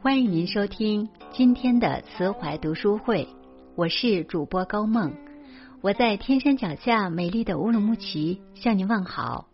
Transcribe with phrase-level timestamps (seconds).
[0.00, 3.26] 欢迎您收听今天的慈怀读书会，
[3.74, 5.12] 我是主播高梦，
[5.80, 9.48] 我在天山脚下美丽的乌鲁木齐向您问好。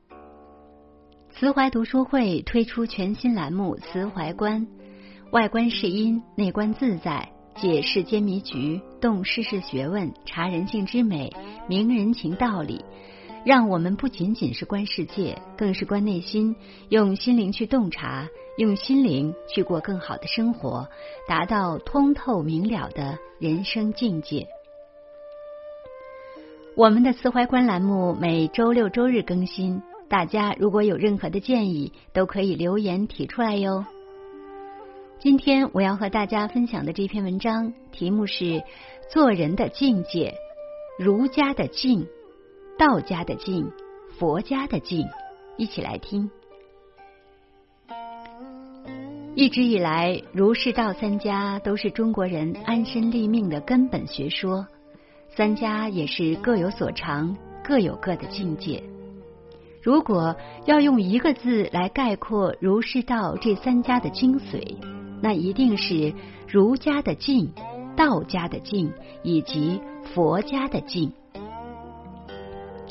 [1.30, 4.66] 慈怀读书会推出全新栏目《慈怀观》，
[5.30, 11.32] 外观是因，内观自在，解世间迷局，动世事学问，察人性之美，
[11.66, 12.84] 明人情道理。
[13.44, 16.56] 让我们不仅仅是观世界，更是观内心，
[16.88, 20.88] 用心灵去洞察，用心灵去过更好的生活，
[21.28, 24.48] 达到通透明了的人生境界。
[26.74, 33.84] 我们的慈怀观栏目每周六周日更新，大家如果有任何的建议，都可以留言提出来哟。
[35.20, 38.62] 今天我要和大家分享的这篇文章题目是
[39.12, 40.34] “做人的境界，
[40.98, 42.06] 儒家的境”。
[42.76, 43.70] 道家的静，
[44.18, 45.06] 佛家的静，
[45.56, 46.28] 一起来听。
[49.36, 54.66] 一直以来，儒释道三家都是中国人安身立命的根本学说，
[55.36, 58.82] 三家也是各有所长，各有各的境界。
[59.80, 60.34] 如果
[60.66, 64.76] 要用一个字来概括儒释道这三家的精髓，
[65.22, 66.12] 那一定是
[66.48, 67.52] 儒家的静、
[67.94, 68.92] 道家的静
[69.22, 69.80] 以及
[70.12, 71.12] 佛家的静。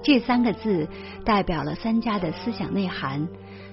[0.03, 0.87] 这三个字
[1.25, 3.27] 代表了三家的思想内涵。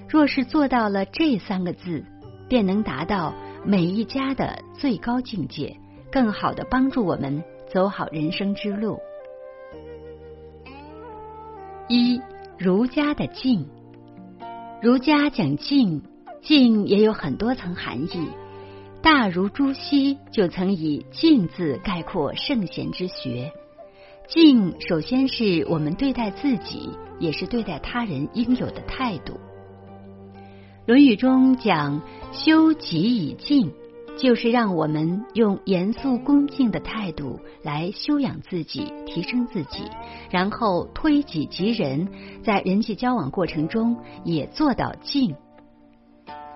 [0.09, 2.03] 若是做到了这三个字，
[2.49, 3.33] 便能达到
[3.65, 5.77] 每一家的最高境界，
[6.11, 8.99] 更好的帮助我们走好人生之路。
[11.87, 12.21] 一
[12.57, 13.67] 儒家的静，
[14.81, 16.01] 儒家讲静，
[16.41, 18.29] 静也有很多层含义。
[19.01, 23.51] 大儒朱熹就曾以静字概括圣贤之学。
[24.33, 29.33] 静，首先是我们对待自己，也是对待他人应有的态度。
[30.85, 32.01] 《论语》中讲
[32.31, 33.73] “修己以静”，
[34.17, 39.83] 就是让我们用严肃恭敬的态度来修养自己、提升自己，
[40.29, 42.07] 然后推己及人，
[42.41, 45.35] 在人际交往过程中也做到静。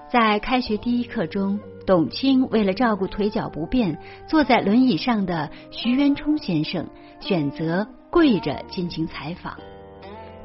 [0.08, 6.88] 在开学第一课中，董卿为了照顾腿脚不便、坐在轮椅上的徐渊冲先生，
[7.20, 9.58] 选择跪着进行采访。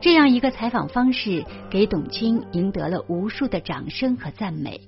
[0.01, 4.81] 这样一个采访方式，给董卿赢得了无数的掌声和赞美，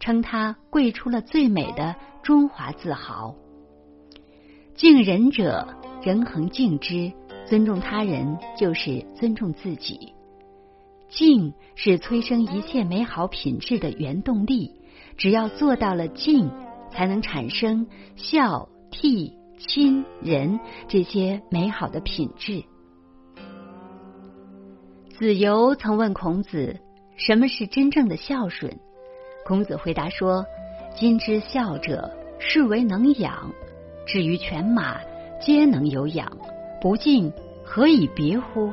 [0.00, 1.94] 称他跪出了最美的
[2.24, 3.36] 中华自豪。
[4.74, 5.68] 敬人者，
[6.02, 7.12] 人恒敬之；
[7.46, 10.15] 尊重他人，就是尊重自己。
[11.16, 14.70] 静是催生一切美好品质的原动力。
[15.16, 16.50] 只要做到了静，
[16.92, 22.62] 才能产生孝、悌、亲、仁这些美好的品质。
[25.08, 26.78] 子游曾问孔子
[27.16, 28.78] ：“什么是真正的孝顺？”
[29.46, 30.44] 孔子回答说
[30.94, 33.50] ：“今之孝者，是为能养。
[34.06, 35.00] 至于犬马，
[35.40, 36.30] 皆能有养，
[36.78, 37.32] 不敬，
[37.64, 38.70] 何以别乎？”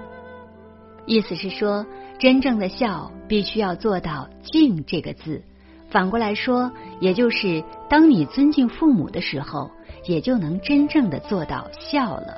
[1.07, 1.85] 意思是说。
[2.19, 5.41] 真正的孝，必须要做到“敬”这个字。
[5.89, 9.69] 反过来说，也就是当你尊敬父母的时候，
[10.05, 12.37] 也就能真正的做到孝了。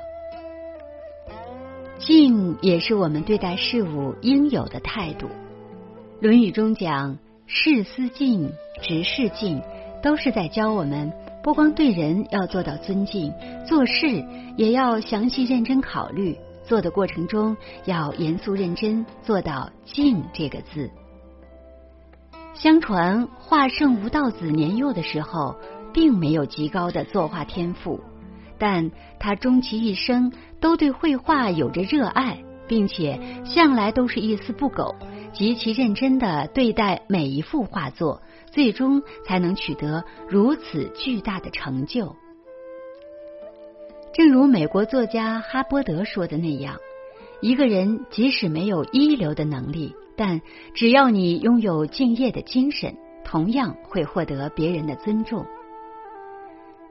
[1.98, 5.26] 敬也是我们对待事物应有的态度。
[6.20, 8.50] 《论语》中讲“事思敬，
[8.82, 9.62] 直事敬”，
[10.02, 11.10] 都是在教我们，
[11.42, 13.32] 不光对人要做到尊敬，
[13.66, 14.24] 做事
[14.56, 16.36] 也要详细认真考虑。
[16.66, 20.90] 做的过程中要严肃认真，做到“静”这个字。
[22.54, 25.56] 相传画圣吴道子年幼的时候，
[25.92, 28.00] 并没有极高的作画天赋，
[28.58, 34.94] 但他终其一生都对绘画有着热爱，并且向来都是一丝不苟，
[35.32, 42.16] 极其认真的对待每一幅画作，最终才能取得如此巨大的成就。
[44.16, 46.78] 正如美国作家哈波德说的那样，
[47.42, 50.40] 一个人即使没有一流的能力，但
[50.72, 55.44] 只要你拥有敬业的精神，同样会获得别人的尊重。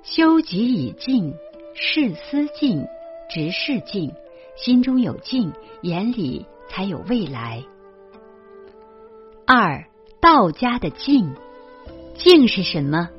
[0.04, 1.34] 修己以静，
[1.74, 2.86] 事思敬，
[3.28, 4.12] 直事敬，
[4.56, 5.52] 心中有静，
[5.82, 7.64] 眼里才有未来。
[9.48, 9.86] 二
[10.22, 11.34] 道家的静，
[12.14, 13.10] 静是什么？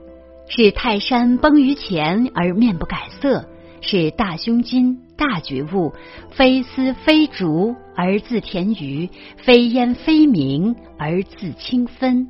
[0.47, 3.49] 是泰山崩于前而面不改色。
[3.81, 5.93] 是大胸襟、大觉悟，
[6.31, 12.29] 非丝非竹而自田鱼，非烟非明而自清芬。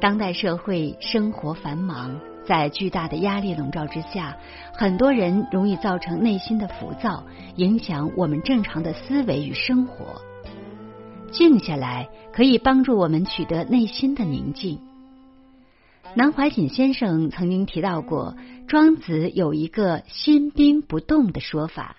[0.00, 4.36] 当代社会生活繁忙，在巨大的压力笼罩之下，
[4.72, 7.24] 很多人容易造成内心的浮躁，
[7.56, 10.22] 影响我们正常的思维与生活。
[11.30, 14.78] 静下来，可以帮助我们取得内心的宁静。
[16.18, 18.36] 南怀瑾先生曾经提到过，
[18.66, 21.94] 庄子有一个“心兵不动”的说法，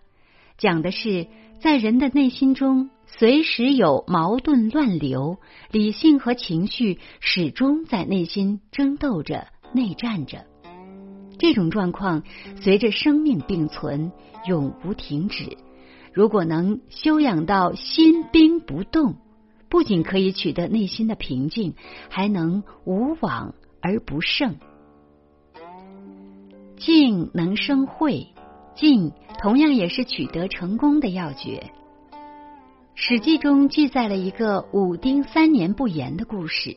[0.58, 1.28] 讲的是
[1.62, 5.38] 在人的内心中随时有矛盾乱流，
[5.72, 10.44] 理性和情绪始终在内心争斗着、内战着。
[11.38, 12.24] 这种状况
[12.60, 14.12] 随着生命并存，
[14.46, 15.56] 永无停止。
[16.12, 19.16] 如果能修养到心兵不动，
[19.70, 21.76] 不仅可以取得内心的平静，
[22.10, 23.56] 还能无往。
[23.82, 24.58] 而不胜，
[26.78, 28.28] 静能生慧，
[28.76, 31.72] 静同样也是取得成功的要诀。
[32.96, 36.76] 《史记》中记载了一个武丁三年不言的故事。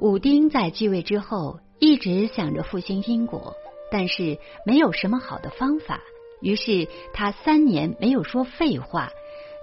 [0.00, 3.54] 武丁在继位之后，一直想着复兴殷国，
[3.90, 6.00] 但是没有什么好的方法，
[6.40, 9.10] 于是他三年没有说废话。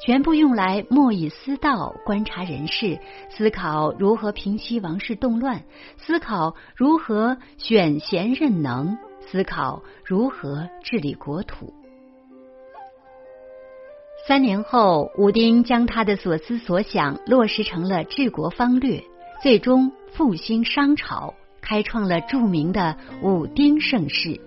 [0.01, 2.99] 全部用来莫以思道，观察人事，
[3.29, 5.63] 思考如何平息王室动乱，
[5.97, 11.73] 思考如何选贤任能，思考如何治理国土。
[14.25, 19.03] 三年后，武丁将他的所思所想落实成了治国方略，
[19.41, 24.39] 最终复兴商朝，开创了著名的武丁盛世。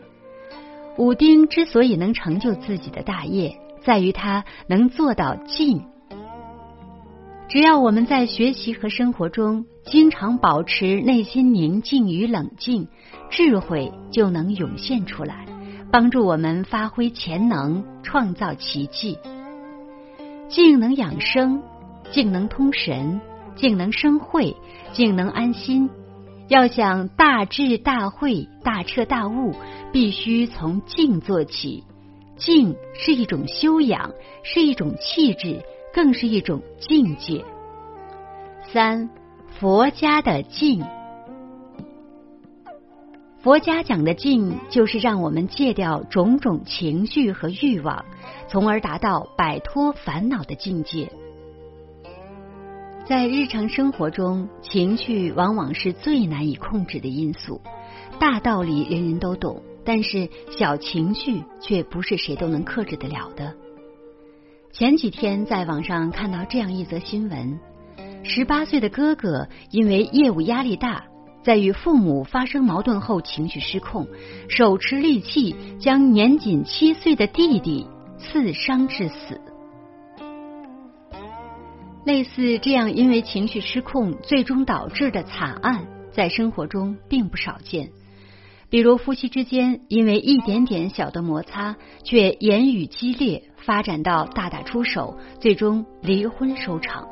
[0.97, 3.59] 武丁之所以能成就自己的大业。
[3.85, 5.85] 在于他能做到静。
[7.49, 12.89] 只要我们在学习和生活中经常保持内心宁静与冷静，
[13.29, 15.45] 智慧就能涌现出来，
[15.91, 19.19] 帮助我们发挥潜能，创造奇迹。
[20.49, 21.63] 静能养生，
[22.11, 23.21] 静能通神，
[23.55, 24.57] 静能生慧，
[24.93, 25.91] 静能安心。
[26.49, 29.55] 要想大智大慧、大彻大悟，
[29.93, 31.85] 必须从静做起。
[32.45, 34.11] 静是一种修养，
[34.43, 35.63] 是一种气质，
[35.95, 37.45] 更是一种境界。
[38.73, 39.09] 三，
[39.61, 40.85] 佛家的静，
[43.39, 48.05] 佛家讲的静，就是让我们戒掉种种情绪和欲望，
[48.49, 51.13] 从而达到摆脱烦恼的境界。
[53.07, 57.61] 在日常生活中，情绪往往是最难以控制的因素。
[58.19, 59.63] 大道理人人都懂。
[59.85, 63.55] 但是小情绪却不是谁都能克制得了的。
[64.73, 67.59] 前几天在网上看到这样一则新闻：
[68.25, 71.05] 十八岁的哥哥因为业务压力大，
[71.43, 74.07] 在与父母发生矛盾后情绪失控，
[74.49, 77.87] 手持利器将年仅七岁的弟弟
[78.19, 79.41] 刺伤致死。
[82.05, 87.91] 类似这样因为情绪失控最终导致的惨案，在生活中并不少见。
[88.73, 97.07] 比如夫妻之间因为一点点小的摩擦，却言语激烈，发展到大打出手，最终离婚收场。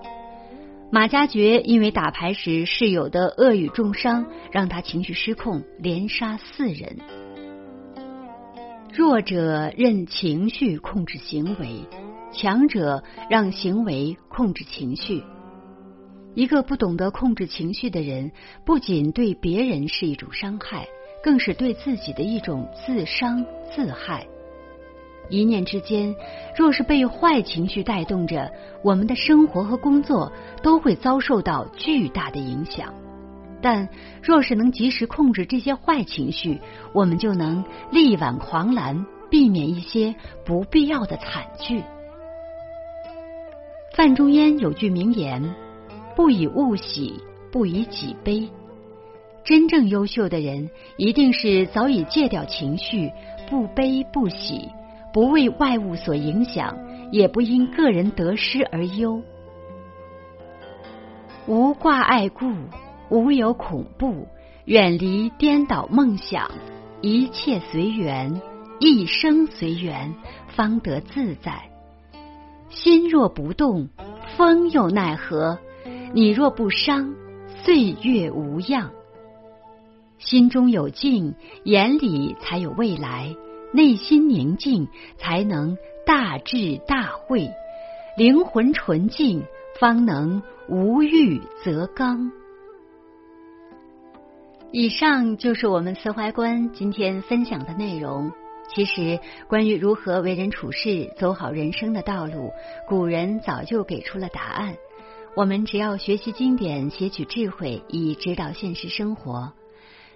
[0.91, 6.97] 马加爵因为打牌时室友的恶语重伤，让他情绪失控，连杀四人。
[8.95, 11.85] 弱者任情绪控制行为，
[12.33, 15.23] 强者让行为控制情绪。
[16.35, 18.33] 一个不懂得控制情绪的人，
[18.65, 20.89] 不仅对别人是一种伤害。
[21.23, 24.27] 更是对自己的一种自伤自害。
[25.29, 26.15] 一念之间，
[26.57, 28.51] 若是被坏情绪带动着，
[28.83, 30.33] 我们的生活和工作
[30.63, 32.93] 都会遭受到巨大的影响。
[33.63, 33.89] 但
[34.23, 36.61] 若是能及时控制这些坏情绪，
[36.93, 41.85] 我们就能力挽狂澜，避免一些不必要的惨剧。
[43.93, 45.55] 范仲淹有句名言
[46.17, 47.23] ：“不以物喜，
[47.53, 48.49] 不以己悲。”
[49.45, 53.11] 真正优秀的人，一定是早已戒掉情绪，
[53.49, 54.69] 不悲不喜，
[55.13, 56.77] 不为外物所影响，
[57.11, 59.23] 也不因个人得失而忧。
[61.47, 62.53] 无挂碍故，
[63.09, 64.29] 无有恐怖，
[64.67, 66.51] 远离颠倒梦想，
[67.01, 68.41] 一切随缘，
[68.79, 70.15] 一生随缘，
[70.49, 71.71] 方得自在。
[72.69, 73.89] 心若不动，
[74.37, 75.59] 风又奈何？
[76.13, 77.15] 你若不伤，
[77.65, 78.91] 岁月无恙。
[80.21, 81.35] 心中有静，
[81.65, 83.35] 眼里才有未来；
[83.73, 84.87] 内心宁静，
[85.17, 87.49] 才能大智大慧；
[88.19, 89.43] 灵魂纯净，
[89.81, 92.31] 方能无欲则刚。
[94.71, 98.31] 以上就是我们慈怀观今天分享的内容。
[98.73, 102.53] 其实，关于如何为人处事、走好人生的道路，
[102.87, 104.77] 古人早就给出了答案。
[105.35, 109.39] 我们只要学习经典，撷取智慧，以指导现实生活。《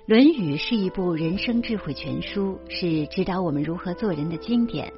[0.07, 4.93] 论语》是一部人生智慧全书，是指导我们如何做人的经典。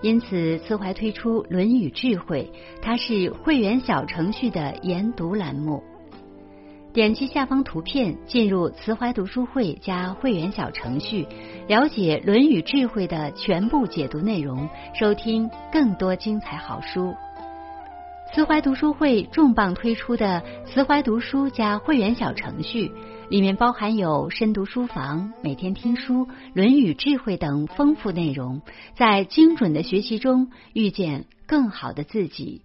[0.00, 2.48] 因此，慈怀推出《论语智慧》，
[2.80, 5.82] 它是会员小程序的研读栏目。
[6.92, 11.26] 点击下方图片，进入慈怀读书会加会员小程序，
[11.66, 17.12] 了解《论语》智慧的全部解读内容，收听更多精彩好书。
[18.32, 22.92] 慈怀读书会重磅推出的慈怀读书加会员小程序，
[23.30, 28.60] 里面包含有深读书房、每天听书、《论语》智慧等丰富内容，
[28.96, 32.62] 在精准的学习中遇见更好的自己。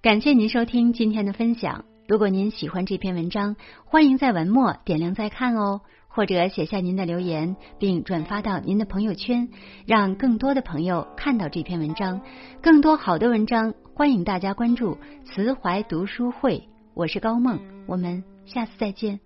[0.00, 1.84] 感谢您收听今天的分享。
[2.08, 9.48] 如果您喜欢这篇文章，欢迎在文末点亮再看哦，或者写下您的留言，并转发到您的朋友圈，
[9.86, 12.22] 让更多的朋友看到这篇文章。
[12.62, 16.68] 更多好的文章，欢迎大家关注慈怀读书会。
[16.94, 19.20] 我是高梦，我们下次再见。